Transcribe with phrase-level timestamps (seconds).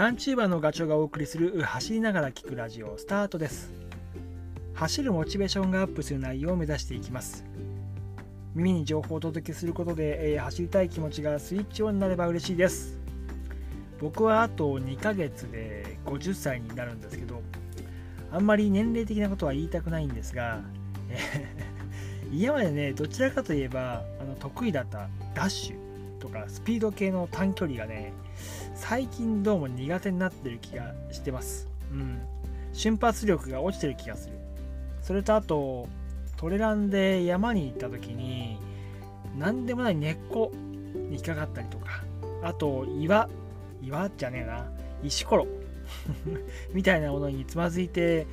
[0.00, 3.70] ランチューバーのガチョウがお送りする走りながら聞くラジオスタートです。
[4.72, 7.44] 走るモチベーションがアップする内容を目指していきます。
[8.54, 12.98] 耳に情報をお届けすることで、えー、走りたい気持ちがスイッチオンになれば嬉しいです。
[14.00, 17.42] 僕はあと2ヶ月で50歳になるんですけど
[18.32, 20.62] あんまり年齢的なことは言いたくないんですが、
[21.10, 28.14] えー、 今までねどちらかといえばあの得意だったダッシュとかスピード系の短距離がね
[28.80, 31.68] 最近どうも苦手になってる気がしてます。
[31.92, 32.18] うん。
[32.72, 34.34] 瞬発力が落ちてる気がする。
[35.02, 35.86] それとあと、
[36.38, 38.58] トレランで山に行った時に、
[39.38, 42.02] 何でもない根っこに引っかかったりとか、
[42.42, 43.28] あと岩、
[43.82, 44.66] 岩じゃねえな、
[45.04, 45.46] 石ころ
[46.72, 48.26] みたいなものにつまずいて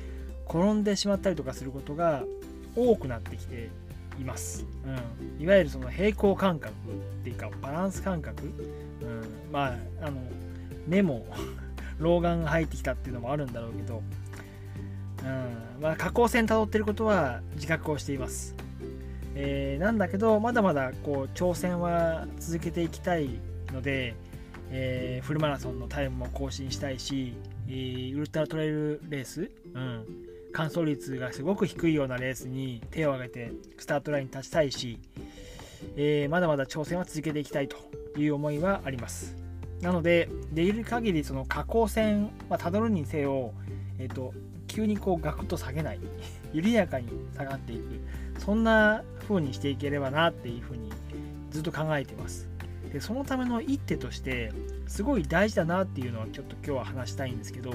[0.48, 2.24] 転んでしまったりとかすることが
[2.74, 3.68] 多くなってきて
[4.18, 4.66] います。
[4.84, 10.20] うん、いわゆるその平行感覚っていうかバランス感覚、うん、まああの
[10.86, 11.26] 目も
[11.98, 14.02] 老眼が入ってきたっていうのもあるんだろうけど、
[15.24, 15.82] うん。
[15.82, 18.54] まあ、下降線たどってることは自覚をしています。
[19.34, 23.38] えー、なんだけどまだまだこう挑戦は続けていきたい
[23.72, 24.14] ので、
[24.70, 27.34] えー、フルマラソンのタイムも更新したいし、
[27.68, 30.04] えー、ウルトラトレイルレース、うん、
[30.52, 34.98] 完走率がすごく低いようなレースに手を挙げてスタートラインに立ちたいし、
[35.96, 37.76] えー、まだまだ挑戦は続けていきたいと
[38.18, 39.36] いう思いはあります。
[39.80, 43.52] なので、できる限りその下降線はたどるにせよ、
[43.98, 44.34] えーと、
[44.66, 46.00] 急にこうガクッと下げない、
[46.52, 47.82] 緩やかに下がっていく、
[48.40, 50.90] そんな風にしていければなっていう風に
[51.50, 52.48] ずっと考えてます。
[52.92, 54.52] でそのための一手として、
[54.86, 57.72] すごい大事だなっていうのはちょっと今日は話したいんですけど、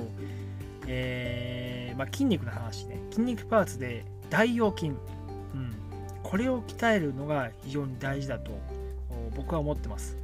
[0.88, 3.00] えー、まあ、筋肉の話ね。
[3.12, 4.98] 筋肉パーツで大腰筋、うん、
[6.24, 8.52] これを鍛えるのが非常に大事だと
[9.36, 10.18] 僕は思ってます。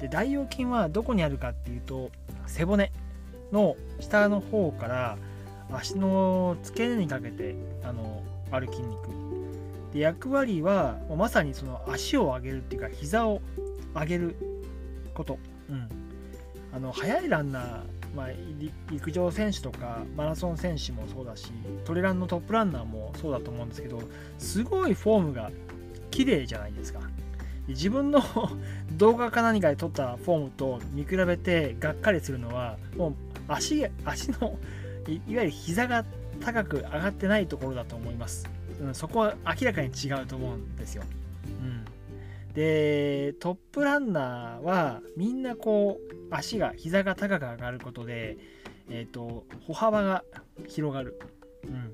[0.00, 2.10] で大腰筋はどこにあるかっていうと
[2.46, 2.92] 背骨
[3.52, 5.16] の下の方から
[5.72, 9.08] 足の付け根にかけてあのある筋肉。
[9.92, 13.40] で役割はまさにその足を上げるっていうか膝を
[13.94, 14.36] 上げる
[15.14, 15.38] こと、
[15.70, 15.88] うん、
[16.74, 18.28] あの速いランナーまあ、
[18.90, 21.52] 陸上選手とかマラソン選手もそうだし
[21.84, 24.00] トレランのトップランナーもそうだと思うんですけど
[24.38, 25.50] すごいフォームが
[26.10, 27.00] 綺麗じゃないですか。
[27.68, 28.22] 自分の
[28.96, 33.14] 動画か何かで撮ったフォームと見比べてがっかりするのはもう
[33.48, 34.56] 足足の
[35.08, 36.04] いわゆる膝が
[36.40, 38.48] 高く上がってないところだと思います、
[38.80, 41.02] うん、そこは明らかに違うと思うんですよ、
[42.56, 48.38] でトップランナーはみんなこう足が膝が高く上がることで、
[48.88, 50.24] えーと、歩幅が
[50.66, 51.20] 広がる、
[51.64, 51.92] うん、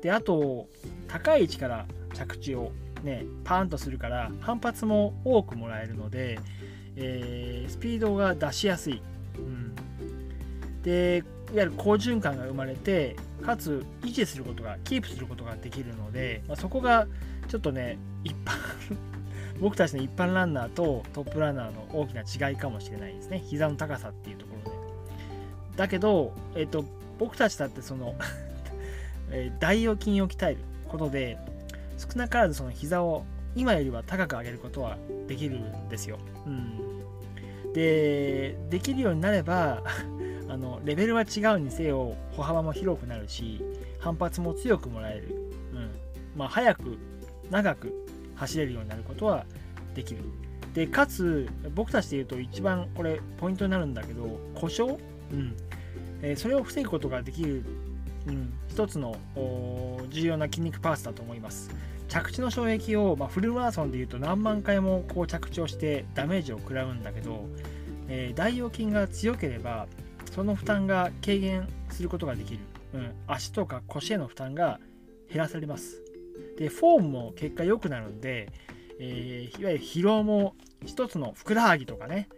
[0.00, 0.68] であと
[1.08, 2.70] 高い位置から着地を
[3.02, 6.38] ねパーンとするから反発も多くもらえるので、
[6.94, 9.02] えー、スピードが出しやすい、
[9.36, 9.74] うん、
[10.82, 17.08] でいわゆる好循環が生まれてかつ維持することがキープすることができるので、まあ、そこが
[17.48, 18.54] ちょっとね一般
[19.60, 23.42] 僕たちの一般ランナーとトップランナーの大きな違いかもしれないですね。
[23.46, 24.76] 膝の高さっていうところで。
[25.76, 26.84] だけど、えっと、
[27.18, 28.14] 僕たちだってその
[29.30, 30.58] え大腰筋を鍛える
[30.88, 31.38] ことで、
[31.98, 33.24] 少なからずその膝を
[33.54, 36.18] 今よりは高く上げることはできるんですよ。
[36.46, 39.82] うん、で、できるようになれば
[40.48, 43.60] あのレベルは違うにせよ歩幅も広くなるし
[43.98, 45.34] 反発も強くもらえる、
[45.72, 45.90] うん
[46.36, 46.98] まあ、速く
[47.50, 48.05] 長く
[48.36, 49.44] 走れるようになることは
[49.94, 50.20] できる。
[50.74, 54.96] で、かつ、僕たちで言うと一番これポイントになるんだけど、故障、
[55.32, 55.56] うん。
[56.22, 57.64] えー、それを防ぐことができる、
[58.26, 59.16] うん、一つの
[60.10, 61.70] 重要な筋肉パーツだと思います。
[62.08, 67.46] 着地の衝撃を、まあ、フルマラソンでいうと何万回もこう着地をしてダメージを食らうんだけど、
[68.08, 69.86] えー、大腰筋が強ければ
[70.32, 72.60] その負担が軽減することができる、
[72.94, 74.78] うん、足とか腰への負担が
[75.28, 76.02] 減らされます
[76.58, 78.52] でフォームも結果良くなるんで、
[78.98, 80.54] えー、いわゆる疲労も
[80.84, 82.28] 一つのふくらはぎとかね、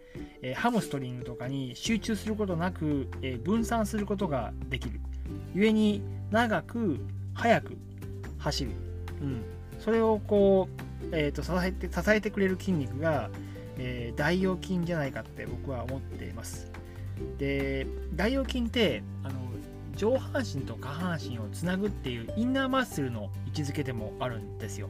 [0.41, 4.99] えー、ハムストリングとかに集中することなく、えー、分散することができる。
[5.53, 6.01] 故に
[6.31, 6.99] 長く
[7.33, 7.77] 速く
[8.37, 8.71] 走る、
[9.21, 9.43] うん、
[9.79, 10.67] それをこ
[11.03, 13.29] う、えーと、支えて支えてくれる筋肉が、
[13.77, 16.71] えー、大腰筋じゃないかって僕は思っています。
[17.37, 17.85] で
[18.15, 19.48] 大腰筋ってあの
[19.99, 24.87] 上半身と下半身をつなぐっていうインナーマッスルの位置づけでもあるんですよ。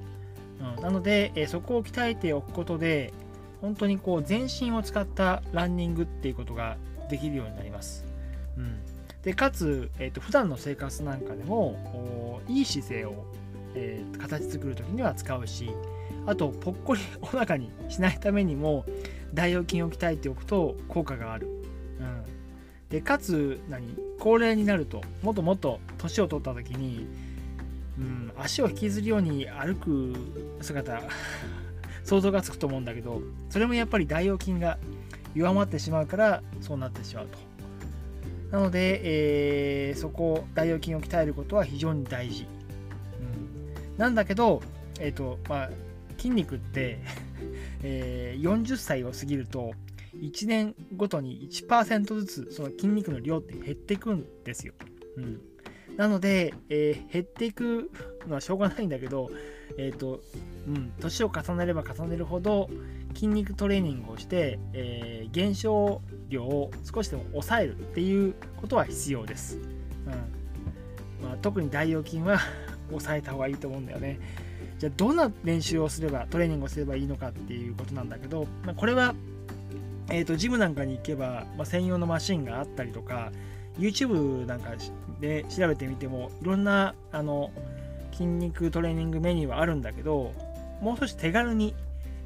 [0.59, 3.11] うん、なので、えそこを鍛えておくことで
[3.59, 6.77] 本当にこう全身を使ったランニングっていうことが
[7.09, 8.05] できるようになります。
[8.55, 8.77] うん、
[9.23, 13.25] でかつ、えーと、普段の生活なんかでもいい姿勢を、
[13.73, 15.71] えー、形作る時には使うし
[16.27, 18.85] あとぽっこりお腹にしないためにも
[19.33, 21.58] 大腰筋を鍛えておくと効果がある。
[22.89, 27.07] でかつ何高齢になるともっともっと年を取った時に、
[27.97, 30.13] うん、足を引きずるように歩く
[30.61, 31.01] 姿
[32.03, 34.79] 想像がつくと思うんだけどそれもやっぱり大腰筋が
[35.35, 37.37] 弱まってしまうからそうなってしまうと。
[38.51, 39.01] なので、
[39.89, 42.47] えー、そこ大腰筋を鍛えることは非常に大事、
[43.21, 44.63] うん、なんだけど、
[44.99, 45.69] えーとまあ、
[46.17, 46.99] 筋肉って
[47.83, 49.73] えー、40歳を過ぎると
[50.21, 54.73] 1年ごとに1%ずつその筋肉の量って減っていくんですよ。
[55.17, 55.41] うん、
[55.97, 57.91] なので、えー、減っていく
[58.27, 59.29] のはしょうがないんだけど、
[59.77, 60.21] えっ、ー、と、
[60.67, 62.69] うん、年を重ねれば重ねるほど
[63.13, 69.57] 筋肉トレーニングをして、えー、減少量を少しでも抑えるっていうことは必要です。
[69.57, 70.39] うん
[71.21, 72.39] まあ、特に大腰筋は
[72.89, 74.19] 抑えた方がいいと思うんだよね。
[74.79, 79.13] じゃあどんな練習をすればトレーニングをすればいいのかっていうことなんだけど、まあ、これは
[80.11, 83.31] えーと、ジムなんかに行けば、まあ、専用のマシンがあったりとか
[83.77, 84.71] YouTube なんか
[85.19, 87.51] で調べてみてもいろんなあの
[88.11, 90.33] 筋肉トレーニングメニューはあるんだけど
[90.81, 91.75] もう少し手軽に、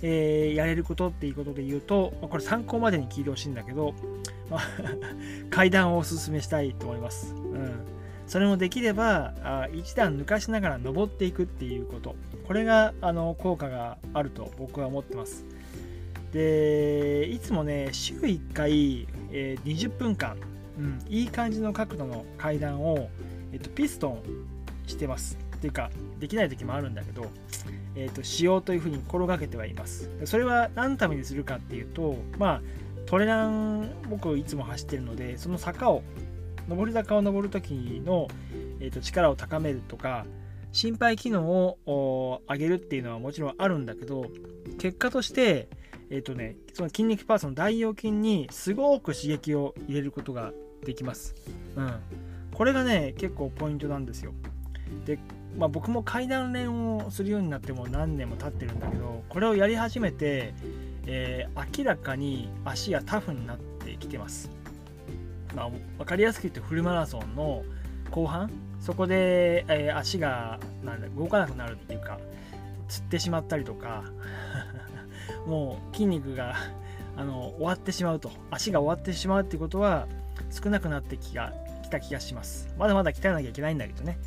[0.02, 3.94] えー、やれることっていうことで言うと、まあ、これ参考までに聞いてほしいんだけど、
[4.50, 4.62] まあ、
[5.50, 7.34] 階段をおすすめしたいと思います。
[7.36, 7.72] うん。
[8.26, 12.16] それもできればあ一段抜かしながら登っていくっていうこと。
[12.48, 15.46] これがあの効果があると僕は思ってます。
[16.34, 20.36] でいつもね週1回、えー、20分間、
[20.78, 23.10] うん、いい感じの角度の階段を、
[23.52, 24.24] えーと、ピストン
[24.88, 25.38] してます。
[25.56, 27.28] っていうかできない時もあるんだけど、
[27.96, 30.10] えーと、しようというふうに心がけてはいます。
[30.26, 32.62] それは何のためにするかっていうとまあ
[33.06, 36.04] トレラン僕いつも走ってるのでその坂を
[36.68, 38.28] 上り坂を登る時の、
[38.82, 40.26] えーと力を高めるとか
[40.74, 44.26] 心肺機能を上げるっていうのはもちろんあるんだけど
[44.80, 45.70] 結果として
[46.14, 50.54] えっ、ー、とね、その筋肉パーツの大腰筋にすごく刺激を入れることが
[50.86, 51.34] できます。
[51.76, 51.94] うん。
[52.54, 54.32] これがね、結構ポイントなんですよ。
[55.08, 55.18] で、
[55.58, 60.54] まあ、僕も階段練をするようになっても何年も経ってるんだけど、これをやり始めて、
[61.08, 64.52] えー、明らかに足がタフになってきてます。
[65.56, 67.64] まあ、分かりやすく言ってフルマラソンの
[68.12, 72.20] 後半、そこで、えー、足がなんだ動かなくなるっていうか、
[72.88, 74.04] つってしまったりとか
[75.46, 76.56] もう筋肉が
[77.16, 78.32] あの終わってしまうと。
[78.50, 80.08] 足が終わってしまうってことは
[80.50, 81.54] 少なくなってきが
[81.84, 82.74] きた気がします。
[82.78, 84.18] まだまだ鍛えなきゃいけないんだけどね。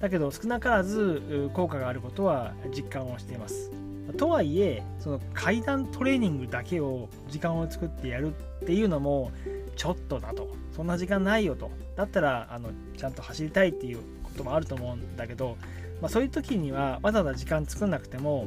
[0.00, 3.70] だけど少なからず効果があることは実感をしています。
[4.16, 9.32] とはいえその階段トレーニングだけを時間を作ってやるっていうのも
[9.76, 10.48] ちょっとだと。
[10.76, 11.70] そんな時間ないよと。
[11.96, 12.68] だったらあの
[12.98, 15.56] ちゃんと走りたいっていうこともあると思うんだけど、
[16.02, 18.46] まあ、そういう時にはわざわざ時間作んなくても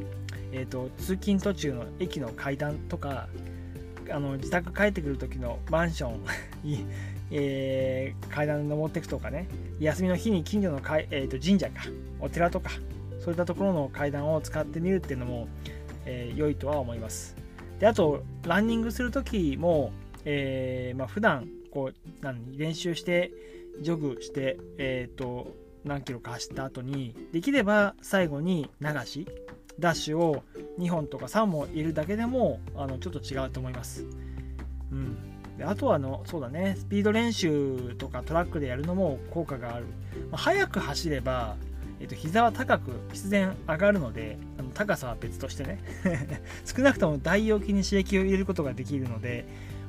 [0.51, 3.27] えーと、通勤途中の駅の階段とか
[4.11, 6.19] あの自宅帰ってくる時のマンション
[7.31, 9.47] えー、階段登っていくとかね
[9.79, 11.83] 休みの日に近所のか、えーと、神社か
[12.19, 12.71] お寺とか
[13.19, 15.47] そういったところの階段を使ってみるっていうのも、
[16.05, 17.35] えー、良いとは思います。
[17.79, 19.91] であとランニングする時も、
[20.25, 23.31] えーまあ、普段こう何練習して
[23.81, 25.55] ジョグして、えーと
[25.85, 29.27] 何キロか走った後にできれば最後に流し
[29.79, 30.43] ダッシュを
[30.77, 34.05] 2本とか3本いるだけでもあのちょっと違うと思います。
[34.91, 36.75] うん、であとはあのそうだね。
[36.77, 39.85] スピード練習とかトラックでやるのも効果がある、
[40.31, 41.55] まあ、速く走れば、
[41.99, 45.79] えっと、膝は高く必然上がるのであの高さは別としてね。
[46.65, 49.45] 少なくとも大腰筋に刺激を入れることができるので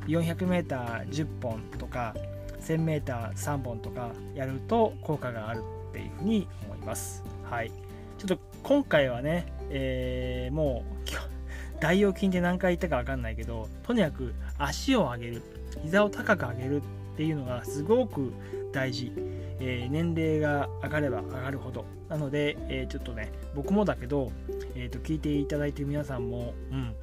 [0.07, 2.15] 400m10 本とか
[2.61, 7.25] 1000m3 本とかやると効果があるっていうふうに思います。
[7.45, 7.71] はい、
[8.19, 15.43] ちょっと今回はねえー、もう大腰筋って何回言ったか分かんないけどとにかく足を上げる
[15.83, 18.33] 膝を高く上げるっていうのがすごく
[18.73, 19.13] 大事、
[19.61, 24.31] えー、年齢が上がれば上がるほどなので、えー、ちょっとね僕もだけど、
[24.75, 26.95] えー、と聞いていただいてる皆さんも、うん、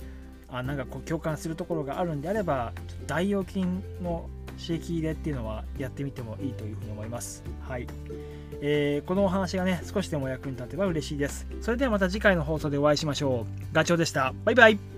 [0.49, 2.73] あなんかこう共感するところがあるんであれば
[3.07, 3.65] 大腰筋
[4.01, 7.43] の刺激入れっていうのはやってみてもいいというふうに思います。
[7.61, 7.87] はい。
[8.61, 11.47] えー、このお話がね、少しでも役に立てば嬉しいです。
[11.61, 13.65] それではまた次回の放送でお会いしましょう。
[13.73, 14.33] ガチョウでした。
[14.45, 14.96] バイバイ。